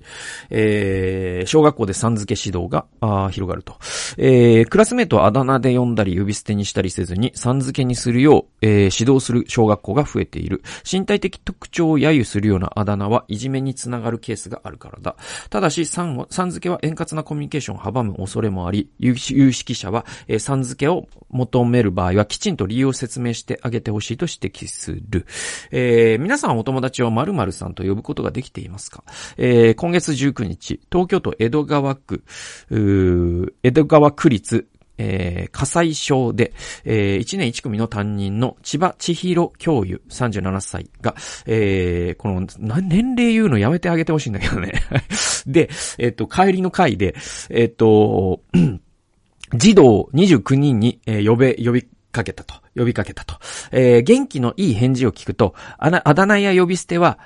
[0.49, 3.75] えー、小学校でさん付け指導が、あ広がると。
[4.17, 10.61] えー、クラスメートはあだ名で呼んだり呼び捨てにしたりせずに、さん付けにするよう、えー、指導する小学校が増えている。
[10.89, 15.17] 身体的特徴を揶揄するようなあだ名はいじめにつながるケースがあるからだ。
[15.49, 25.25] ただし、さん、さん付けは円滑なコミュニケーションを阻む恐れもあり、有識者は、えー、さん付けを求める場合はきちんと理由を説明してあげてほしいと指摘する。
[25.71, 29.03] えー、皆さんお友達を〇〇さんと呼ぶことができていますか？
[29.37, 32.23] えー、今月19日、東京都江戸川区、
[32.69, 42.47] 江戸川区立えー、火災症で、えー、1年1組の担任の千葉千尋教諭37歳が、えー、この、
[42.81, 44.73] 年齢言うのやめてあげてほしいんだけどね。
[45.45, 47.15] で、えっ、ー、と、帰りの会で、
[47.49, 48.41] えっ、ー、と、
[49.53, 53.35] 児童29人に、えー、呼べ、呼びかけたと、呼びかけたと。
[53.71, 57.19] えー、元気のいい返事を聞くと、ああだ名や呼び捨ては、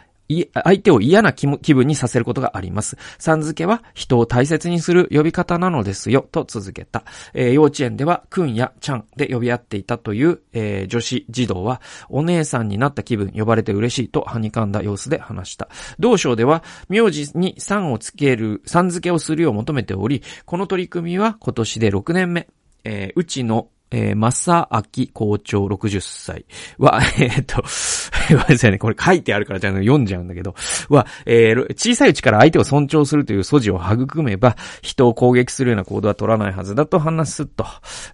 [0.54, 2.98] 相手を嫌な気分にさせることがあります。
[3.18, 7.04] さん付けは人を大切にする呼び方なのですよ、と続けた。
[7.34, 15.68] えー、幼稚園では、くんやちゃんで呼び合っていたという、えー、女子児童は、お姉さんになった気分、呼ばれて嬉しいと、はにかんだ様子で話した。
[15.98, 22.48] 同省では、名字にさんをつける、さん付けをするよう求めており、この取り組みは今年で6年目。
[22.86, 26.46] えー、うちのえー、正明校長60歳
[26.78, 27.64] は、 えー、っと、
[28.30, 30.56] ごめんなさいね、これ書いてあるからじゃあ読んじゃうんだけど、
[30.90, 37.66] は、えー、小さいうちから相手を尊重するという素地を育めば、人を攻撃するような行動は取らないはずだと話すと。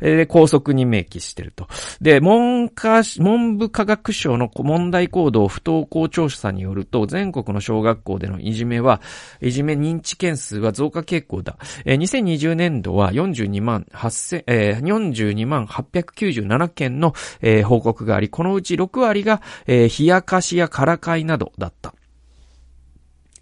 [0.02, 1.68] えー、高速に明記してると。
[2.02, 9.02] で、文科、文部科学省の問題行動不登校調査によると、全国の小学校でのいじめは、
[9.42, 11.58] いじめ認知件数は増加傾向だ。
[11.84, 21.94] えー、2020年度は42万8000、えー、42万897件の、えー、報告があり、このうち6割が、えー、冷やかしやからかいなどだった。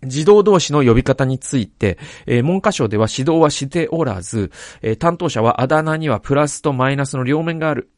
[0.05, 7.89] 児童同士の呼び方について、えー、文科省では指導はしておらず、えー、担当者はあだ名にはプラスとマイナスの両面がある。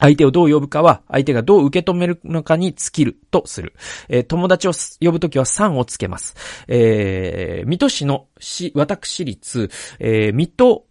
[0.00, 3.74] 相手をどう呼ぶかは、相手がどう受け止めるのかに尽きるとする。
[4.08, 6.36] えー、友達を呼ぶときは3をつけます。
[6.68, 10.84] えー、水戸市の市、私立、えー、水戸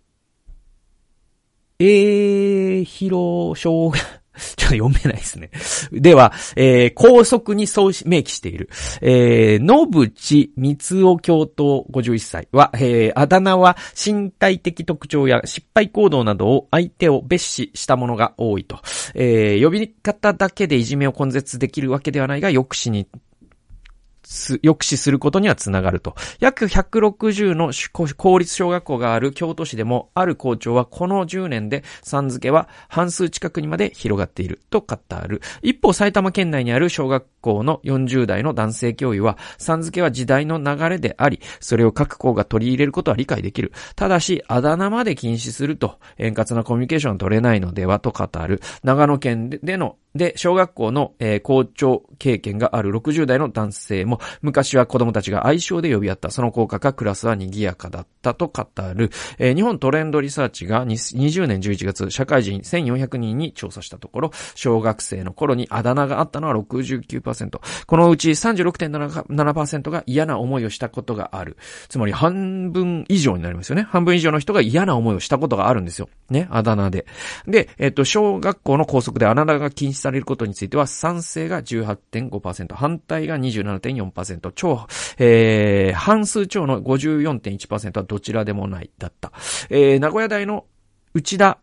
[1.79, 3.99] えー、広小が、
[4.55, 5.49] ちょっと読めないですね。
[5.91, 8.69] では、えー、高速にそう明記している。
[9.01, 18.79] えー、野淵三尾教頭51歳は、えー、あだ名は身体的特徴や失敗行動などを相手を蔑視したものが多いと。
[19.15, 23.07] えー、呼び方だけでいじめを根絶できるわけではないが、抑止に
[24.27, 26.15] 抑止することにはつながると。
[26.39, 27.71] 約160の
[28.15, 35.41] 公立小学校がある京都市でも、ある校長はこの10年で、さん付けは半数近くにまで広がっていると語る。
[35.61, 43.71] 一方、埼玉県内にある小学校の40代の男性教諭は、さん付けは時代の流れであり、それを各校が取り入れることは理解できる。
[43.95, 48.61] ただし、あだ名まで禁止すると、円滑なコミュニケーション取れないのではと語る。
[48.83, 56.31] 長野県でので、小学校の、え、校長経験がある60代の男性も、昔は子供たちが愛称で呼び合った。
[56.31, 59.11] その効果かクラスは賑やかだったと語る。
[59.39, 67.59] え、日本トレンドリサーチが20年11月、社会人1400人に調査したところ、小学生の頃にあだ名があったのは69%。
[67.85, 71.57] このうち36.7%が嫌な思いをしたことがある。
[71.89, 73.83] つまり半分以上になりますよね。
[73.83, 76.09] 半分以上の人が嫌な思いをしたことがあるんですよ。
[76.29, 77.05] ね、あだ名で。
[77.47, 89.33] で、えっ、と、小学校の校則であだ名が禁止されることについては、賛成が18.5%、反対が27.4%、超、えー、半数超の54.1%はどちらでもないだった。
[89.69, 90.65] えー、名古屋大の
[91.13, 91.59] 内田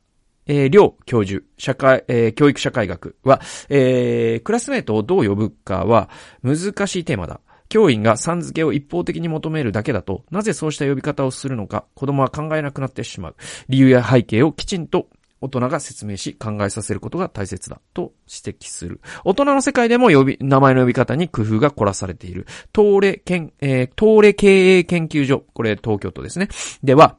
[0.47, 6.11] えー、両教授、社会、えー、教育社会学は、えー、クラスメートをどう呼ぶかは
[6.43, 7.41] 難しいテーマだ。
[7.71, 13.37] 教員がさん付けを一方的に求めるだけだと、なぜそうした呼び方をするのか、子供は考えなくなってしまう。
[13.71, 15.09] 理由や背景をきちんと
[15.45, 19.03] 大人が説明し考えさせることが大切だと指摘する。
[19.25, 22.47] 大人の世界でも呼び、名前の呼び方に工夫が凝らされている。
[22.75, 26.49] 東レ、県、えー、東レ経営研究所、これ東京都ですね。
[26.83, 27.19] では、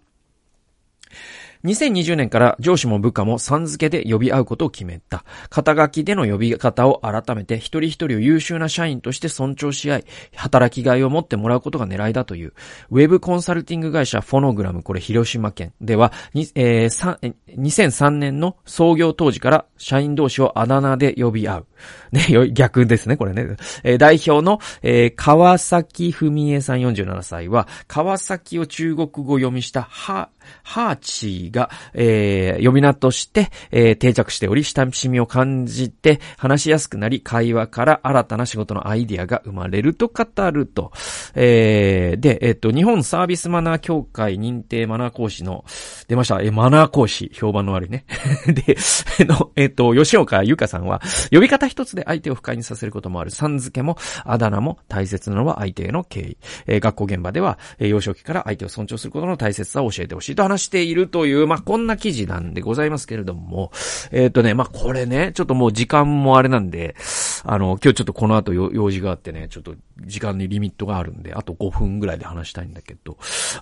[1.65, 5.25] 2020年から上司も部下もさん付けで呼び合うことを決めた。
[5.49, 10.05] 肩書きでの呼び方を改めて一人一人を優秀な社員として尊重し合い、
[10.35, 12.53] 働きがいを持ってもらうことが狙いだという。
[12.91, 21.67] ウェブコンサルティング会社フォノグラム、これ広島県では、えー、2003年の創業当時から社員同士をあだ名で呼び合う。
[22.11, 23.57] ね、逆ですね、これね。
[23.83, 30.29] えー、代表の、えー、川崎文江さん47歳は、川崎を中国語読みしたは、
[30.63, 40.91] ハーチーが、えー、呼び名として、えー、定着しており、親しみを感じて、話しやすくなり、会話から新たな仕事のアイディアが生まれると語ると。
[41.35, 45.65] えー、で、えっ、と、日本サービスマナー協会認定マナー講師の、
[46.07, 48.05] 出ました、え、マナー講師、評判の悪いね。
[48.47, 48.77] で、
[49.25, 53.31] の、えっ、と、吉岡ゆかさんは、呼び方一つで相手を不快にさせることもある。
[53.31, 56.37] さん付けも、あだ名も大切なのは相手への敬意。
[56.67, 63.71] えー、学校現場では、えー、幼少期から相手を尊重することの大切さを教えてほしいと話しているという、まあ、こんな記事なんでございますけれども、
[64.11, 66.95] えっ、ー、とね、まあ、これね、ちょっともう時間もあれなんで、
[67.43, 73.17] あの、今日ちょっとこの後用事があってね、ちょっと時間にリミットがあるんで、あと5分ぐらいで話したいんだけど、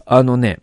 [0.05, 0.59] あのね、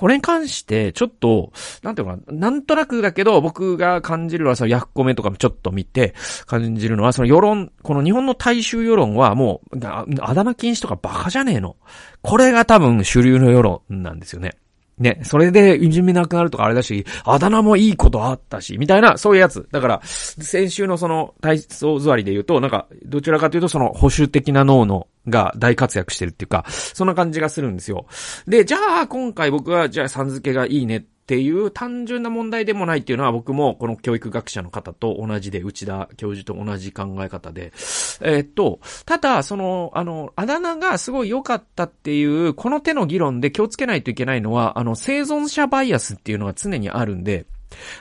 [0.00, 1.52] これに関して、ちょっと、
[1.82, 6.14] なんていうかな、なんとなくだけど、僕が感じるのは、そのヤフコメとかもちょっと見て、
[6.46, 11.76] 感じるのは、その世論、この日本の大衆世論はもう、あだ名禁止とかバカじゃねえの。
[12.22, 14.56] これが多分主流の世論なんですよね。
[15.00, 19.66] ね、それでいじめなくなるとかあれだし、あだ名もいいことあったし、みたいな、そういうやつ。
[19.72, 28.06] だから、先週のその体操座りで言うと、なんか、どちらかというとその保守的な脳のが大活躍してるっていうか、そんな感じがするんですよ。
[28.46, 37.72] で、じゃあ、今回僕は、じゃあ、さん付けがいいねってていう単純な問題でもないっていうのは僕もこの教育学者の方と同じで、内田教授と同じ考え方で、
[38.20, 47.46] え、っと、ただ、その、あの、あだ名がすごい良かったっていう、この手の議論で気をつけないといけないのは、あの、生存者バイアスっていうのが常にあるんで、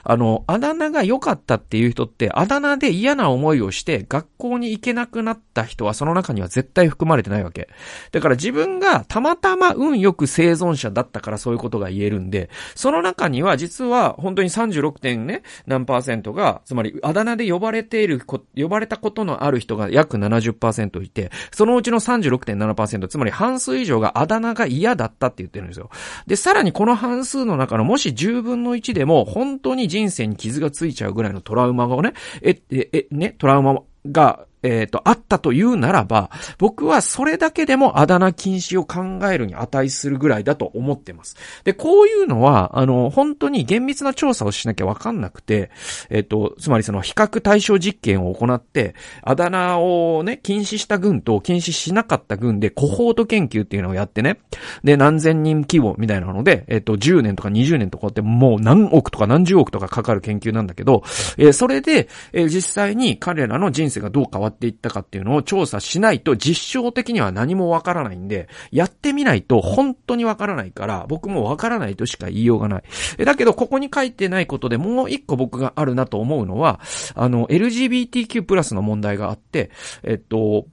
[0.03, 7.69] あの、あだ名が良かったっていう人って、あだ名で嫌な思いをして、学校に行けなくなった人はその中には絶対含まれてないわけ。
[8.11, 25.89] だから自分がたまたま運よく生存者だったからそういうことが言えるんで、その中には実は本当に36点ね、何パーセントが、つまりあだ名で呼ばれている、呼ばれたことのある人が約70%いて、そのうちの36.7%、つまり半数以上があだ名が嫌だったって言ってるんですよ。
[26.27, 41.35] で、さらにこの半数の中のもし10分の1でも、本本当に人生に傷がついちゃうぐらいのトラウマがね、え、え、え、ね、トラウマが、えっ、ー、と、あったというならば、僕はそれだけでもあだ名禁止を考えるに値するぐらいだと思ってます。
[41.63, 45.71] で、こういうのは、あの、本当に厳密な調査をしなきゃわかんなくて、
[46.09, 54.39] えっ、ー、と、つまりその比較対象実験を行って、あだ名をね、禁止した軍と禁止しなかった軍でコホート研究っていうのをやってね、
[54.83, 61.03] で、何千人規模みたいなので、えっ、ー、と、10年とか20年とかってもう何億とか何十億とかかかる研究なんだけど、
[61.37, 72.83] えそれで、え実際に彼らの人生がどう変わっていったかっていうのを調査しないと実証的には何もわからないんで、やってみないと本当にわからないから、僕もわからないとしか言いようがない。
[73.25, 76.79] だけど、ここに書いてないことでもう一個僕があるなと思うのは、
[77.15, 79.71] あの、LGBTQ プラスの問題があって、
[80.03, 80.65] えっと、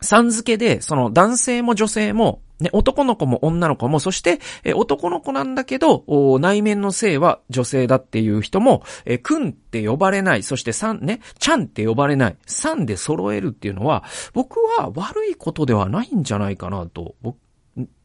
[0.00, 6.04] さん付けで、その男性も女性も、ね、男の子も女の子も、そして、え男の子なんだけど、
[6.40, 17.14] 内面の性は女性だっていう人も、えくんって呼ばれない、そしてさんね、ちゃんって呼ばれない、さんで揃えるっていうのは、僕は悪いことではないんじゃないかなと、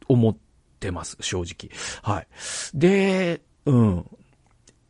[0.07, 0.37] 思っ
[0.79, 1.69] てます、正直。
[2.01, 2.27] はい。
[2.73, 4.05] で、うん。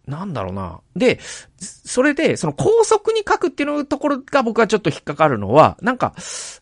[0.08, 0.80] なんだろうな。
[0.96, 1.20] で、
[1.60, 6.16] それで、その高速に書くっていうのところが僕はちょっと引っかかるのは、なんか、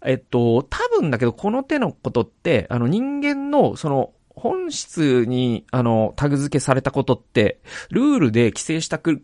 [0.04, 9.22] えっと、多分だけどこの手のことって、あの人間のその本質に、あの、タグ付けされたことって、ルールで規制したぐ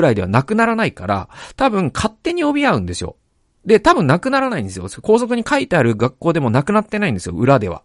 [0.00, 3.16] らいではなくならないから、多分勝手に帯び合うんですよ。
[3.64, 4.86] で、多分なくならないんですよ。
[5.02, 7.82] 高速に書いてある学校でもなくなってないんですよ、裏では。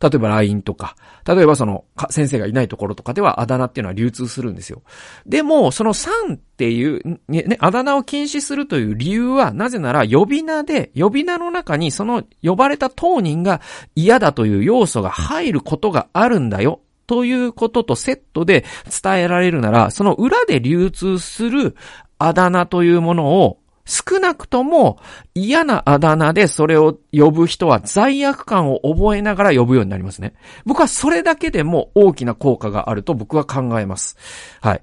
[0.00, 0.94] 例えば LINE とか、
[1.26, 4.82] 例えばその、先生がいないところとかではあだ名っていうのは流通するんですよ。
[5.26, 13.60] でも、その3っていう、ね、あだ名を禁止するという理由は、なぜなら呼び名で、呼び名の中にその呼ばれた当人が
[13.94, 16.80] 嫌だという要素が入ることがあるんだよ。
[17.06, 18.64] ということとセットで
[19.02, 21.76] 伝えられるなら、その裏で流通する
[22.18, 24.98] あだ名というものを少なくとも
[25.34, 30.34] 嫌なあだ名でそれを呼ぶ人は罪悪感を覚えながら呼ぶようになりますね。
[30.66, 34.16] 僕はそれだけでも大きな効果があると僕は考えます。
[34.60, 34.82] はい。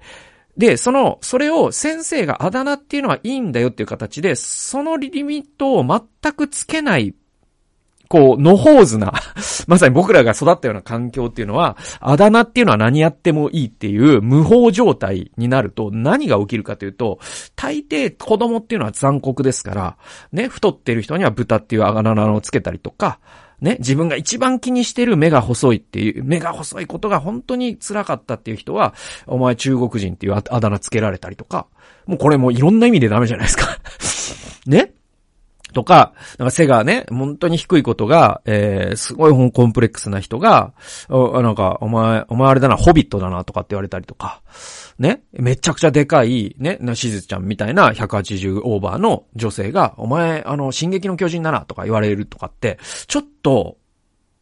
[0.58, 7.16] で、その、それを先生があだ名っていうのはいいんだよっていう形で、そのリミットを全くつけない
[8.14, 9.12] こう、のほうずな、
[9.66, 17.18] まさに僕らが育ったような環境っていうのは、あだ名っていうのは何やってもいいっていう無法状態になると何が起きるかというと、
[17.56, 19.98] 大抵子供っていうのは残酷ですから、
[20.32, 23.18] ね、太ってる人には豚っていうあだ名をつけたりとか、
[23.62, 28.94] ね、自分が一番気にしてる目が細いっていう、目が細いことが本当に辛かったっていう人は、
[29.26, 31.66] お前中国人っていうあだ名つけられたりとか、
[32.06, 33.80] もうこれもいろんな意味でダメじゃないですか。
[34.70, 34.94] ね？
[35.74, 40.74] とか、なんか背がね、本当に低いことが、えー、すごいコンプレックスな人が、
[41.10, 44.42] なんか、お前、お前あれだな、ホビットだな、とかって言われたりとか、
[45.00, 53.78] ね、めちゃくちゃでかい、ね、なしずちゃんみたいな180オーバーの女性が、お前、あの、進撃の巨人だな、とか言われるとかって、ちょっと、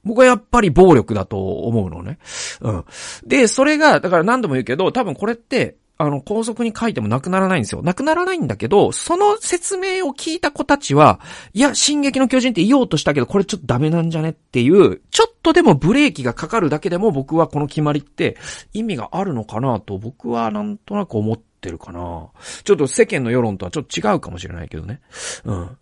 [0.03, 2.17] 僕はやっぱり暴力だと思うのね。
[2.61, 2.85] うん。
[3.25, 7.81] で、それが、だから何度も言うけど、多分これって、あの、高速に書いてもなくならないんですよ。
[7.83, 11.19] なくならないんだけど、その説明を聞いた子たちは、
[11.53, 18.37] いや、進撃の巨人って言おうとしたけど、これちょっとダメなんじゃねっていう、ちょっとでもブレーキがかかるだけでも僕はこの決まりって
[18.73, 22.29] 意味があるのかなと僕はなんとなく思ってるかな。
[22.63, 25.01] ちょっと世間の世論とはちょっと違うかもしれないけどね。
[25.45, 25.77] うん。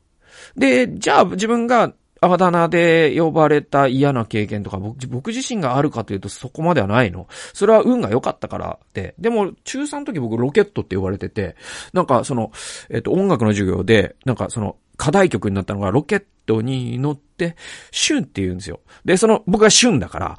[0.57, 7.27] で、じゃあ自分があだ名で呼ばれた嫌な経験とか僕、僕自身があるかというとそこまではないの。
[7.53, 9.15] それは運が良かったからで。
[9.17, 11.55] でも、中3の時僕ロケットって呼ばれてて、
[11.93, 12.51] なんかその、
[12.89, 17.55] えっと、音楽の授業で、なんかその、課題曲になったのがロケットに乗って、
[17.91, 18.81] シュンって言うんですよ。
[19.05, 20.37] で、その、僕がシュンだから、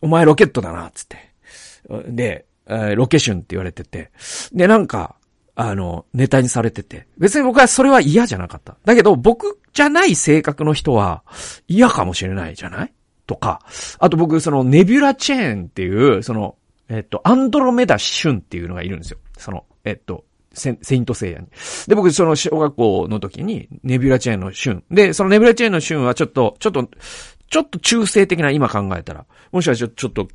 [0.00, 1.34] お前ロケットだな、つって。
[2.08, 2.46] で、
[2.94, 4.10] ロケシュンって言われてて。
[4.52, 5.16] で、なんか、
[5.62, 7.06] あの、ネタにされてて。
[7.18, 8.78] 別に僕はそれは嫌じゃなかった。
[8.86, 11.22] だけど、僕じゃない性格の人は
[11.68, 12.92] 嫌かもしれないじゃない？
[13.26, 13.60] とか。
[13.98, 16.56] あと僕、そのネビュラチェーンっていう、その、
[16.88, 19.18] えっと、アンドロメダシュンっていうのがいるんですよ。
[19.36, 21.46] その、えっと、セセイントセイヤに。
[21.86, 24.84] で、僕、その小学校の時に、ネビュラチェーンのシュン。
[24.90, 26.88] で、そのネビュラチェーンのシュンはちょっと、ちょっと、
[27.50, 29.26] ちょっと中性的な今考えたら。
[29.52, 30.26] もしかしたらちょっと、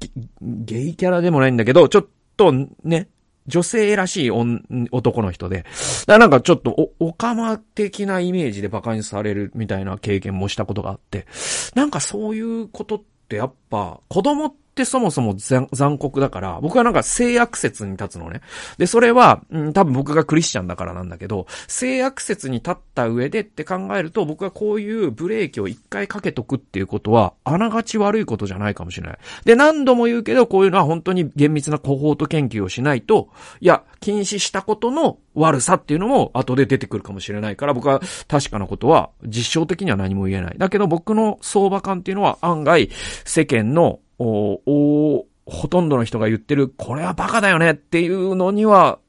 [0.42, 2.08] ゲイキャラでもないんだけど、ちょっ
[2.38, 2.54] と
[2.84, 3.10] ね、
[3.48, 5.66] 女性らしい男の人で、
[6.08, 11.28] なんかちょっとお、おかま的なイメージで馬鹿にされるみたいな経験もしたことがあって、
[11.76, 18.42] なんかそういうことってやっぱ子供ってってそもそも残酷だから、僕はなんか性悪説に立つのね。
[18.78, 29.18] で、それは、うん、多分僕がクリスチャンだからなんだけど、性悪説に立った上でって考えると、僕はこういうブレーキを一回かけとくっていうことは、あながち悪いことじゃないかもしれない。
[29.46, 33.30] で、何度も言うけど、こういうのは本当に厳密なコホート研究をしないと、
[33.62, 40.56] いや、禁止したことの悪さっていうのも後で出てくるかもしれないから、僕は確かなことは実証的には何も言えない。
[40.58, 42.90] だけど僕の相場感っていうのは案外
[43.24, 48.99] 世間のお、お、ほとんどの人が言ってる、これはバカだよねっていうのには、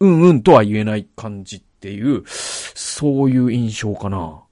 [0.00, 4.42] うんうんとは言えない感じっていう、そういう印象かな。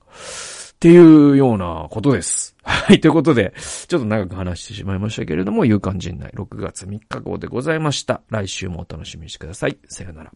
[0.76, 2.54] っていうようなことです。
[2.62, 3.00] はい。
[3.00, 3.54] ということで、
[3.88, 8.22] ちょっと長く話してしまいましたけれども、勇敢陣内6月3日号でございました。
[8.28, 9.78] 来週もお楽しみにしてください。
[9.88, 10.32] さよなら。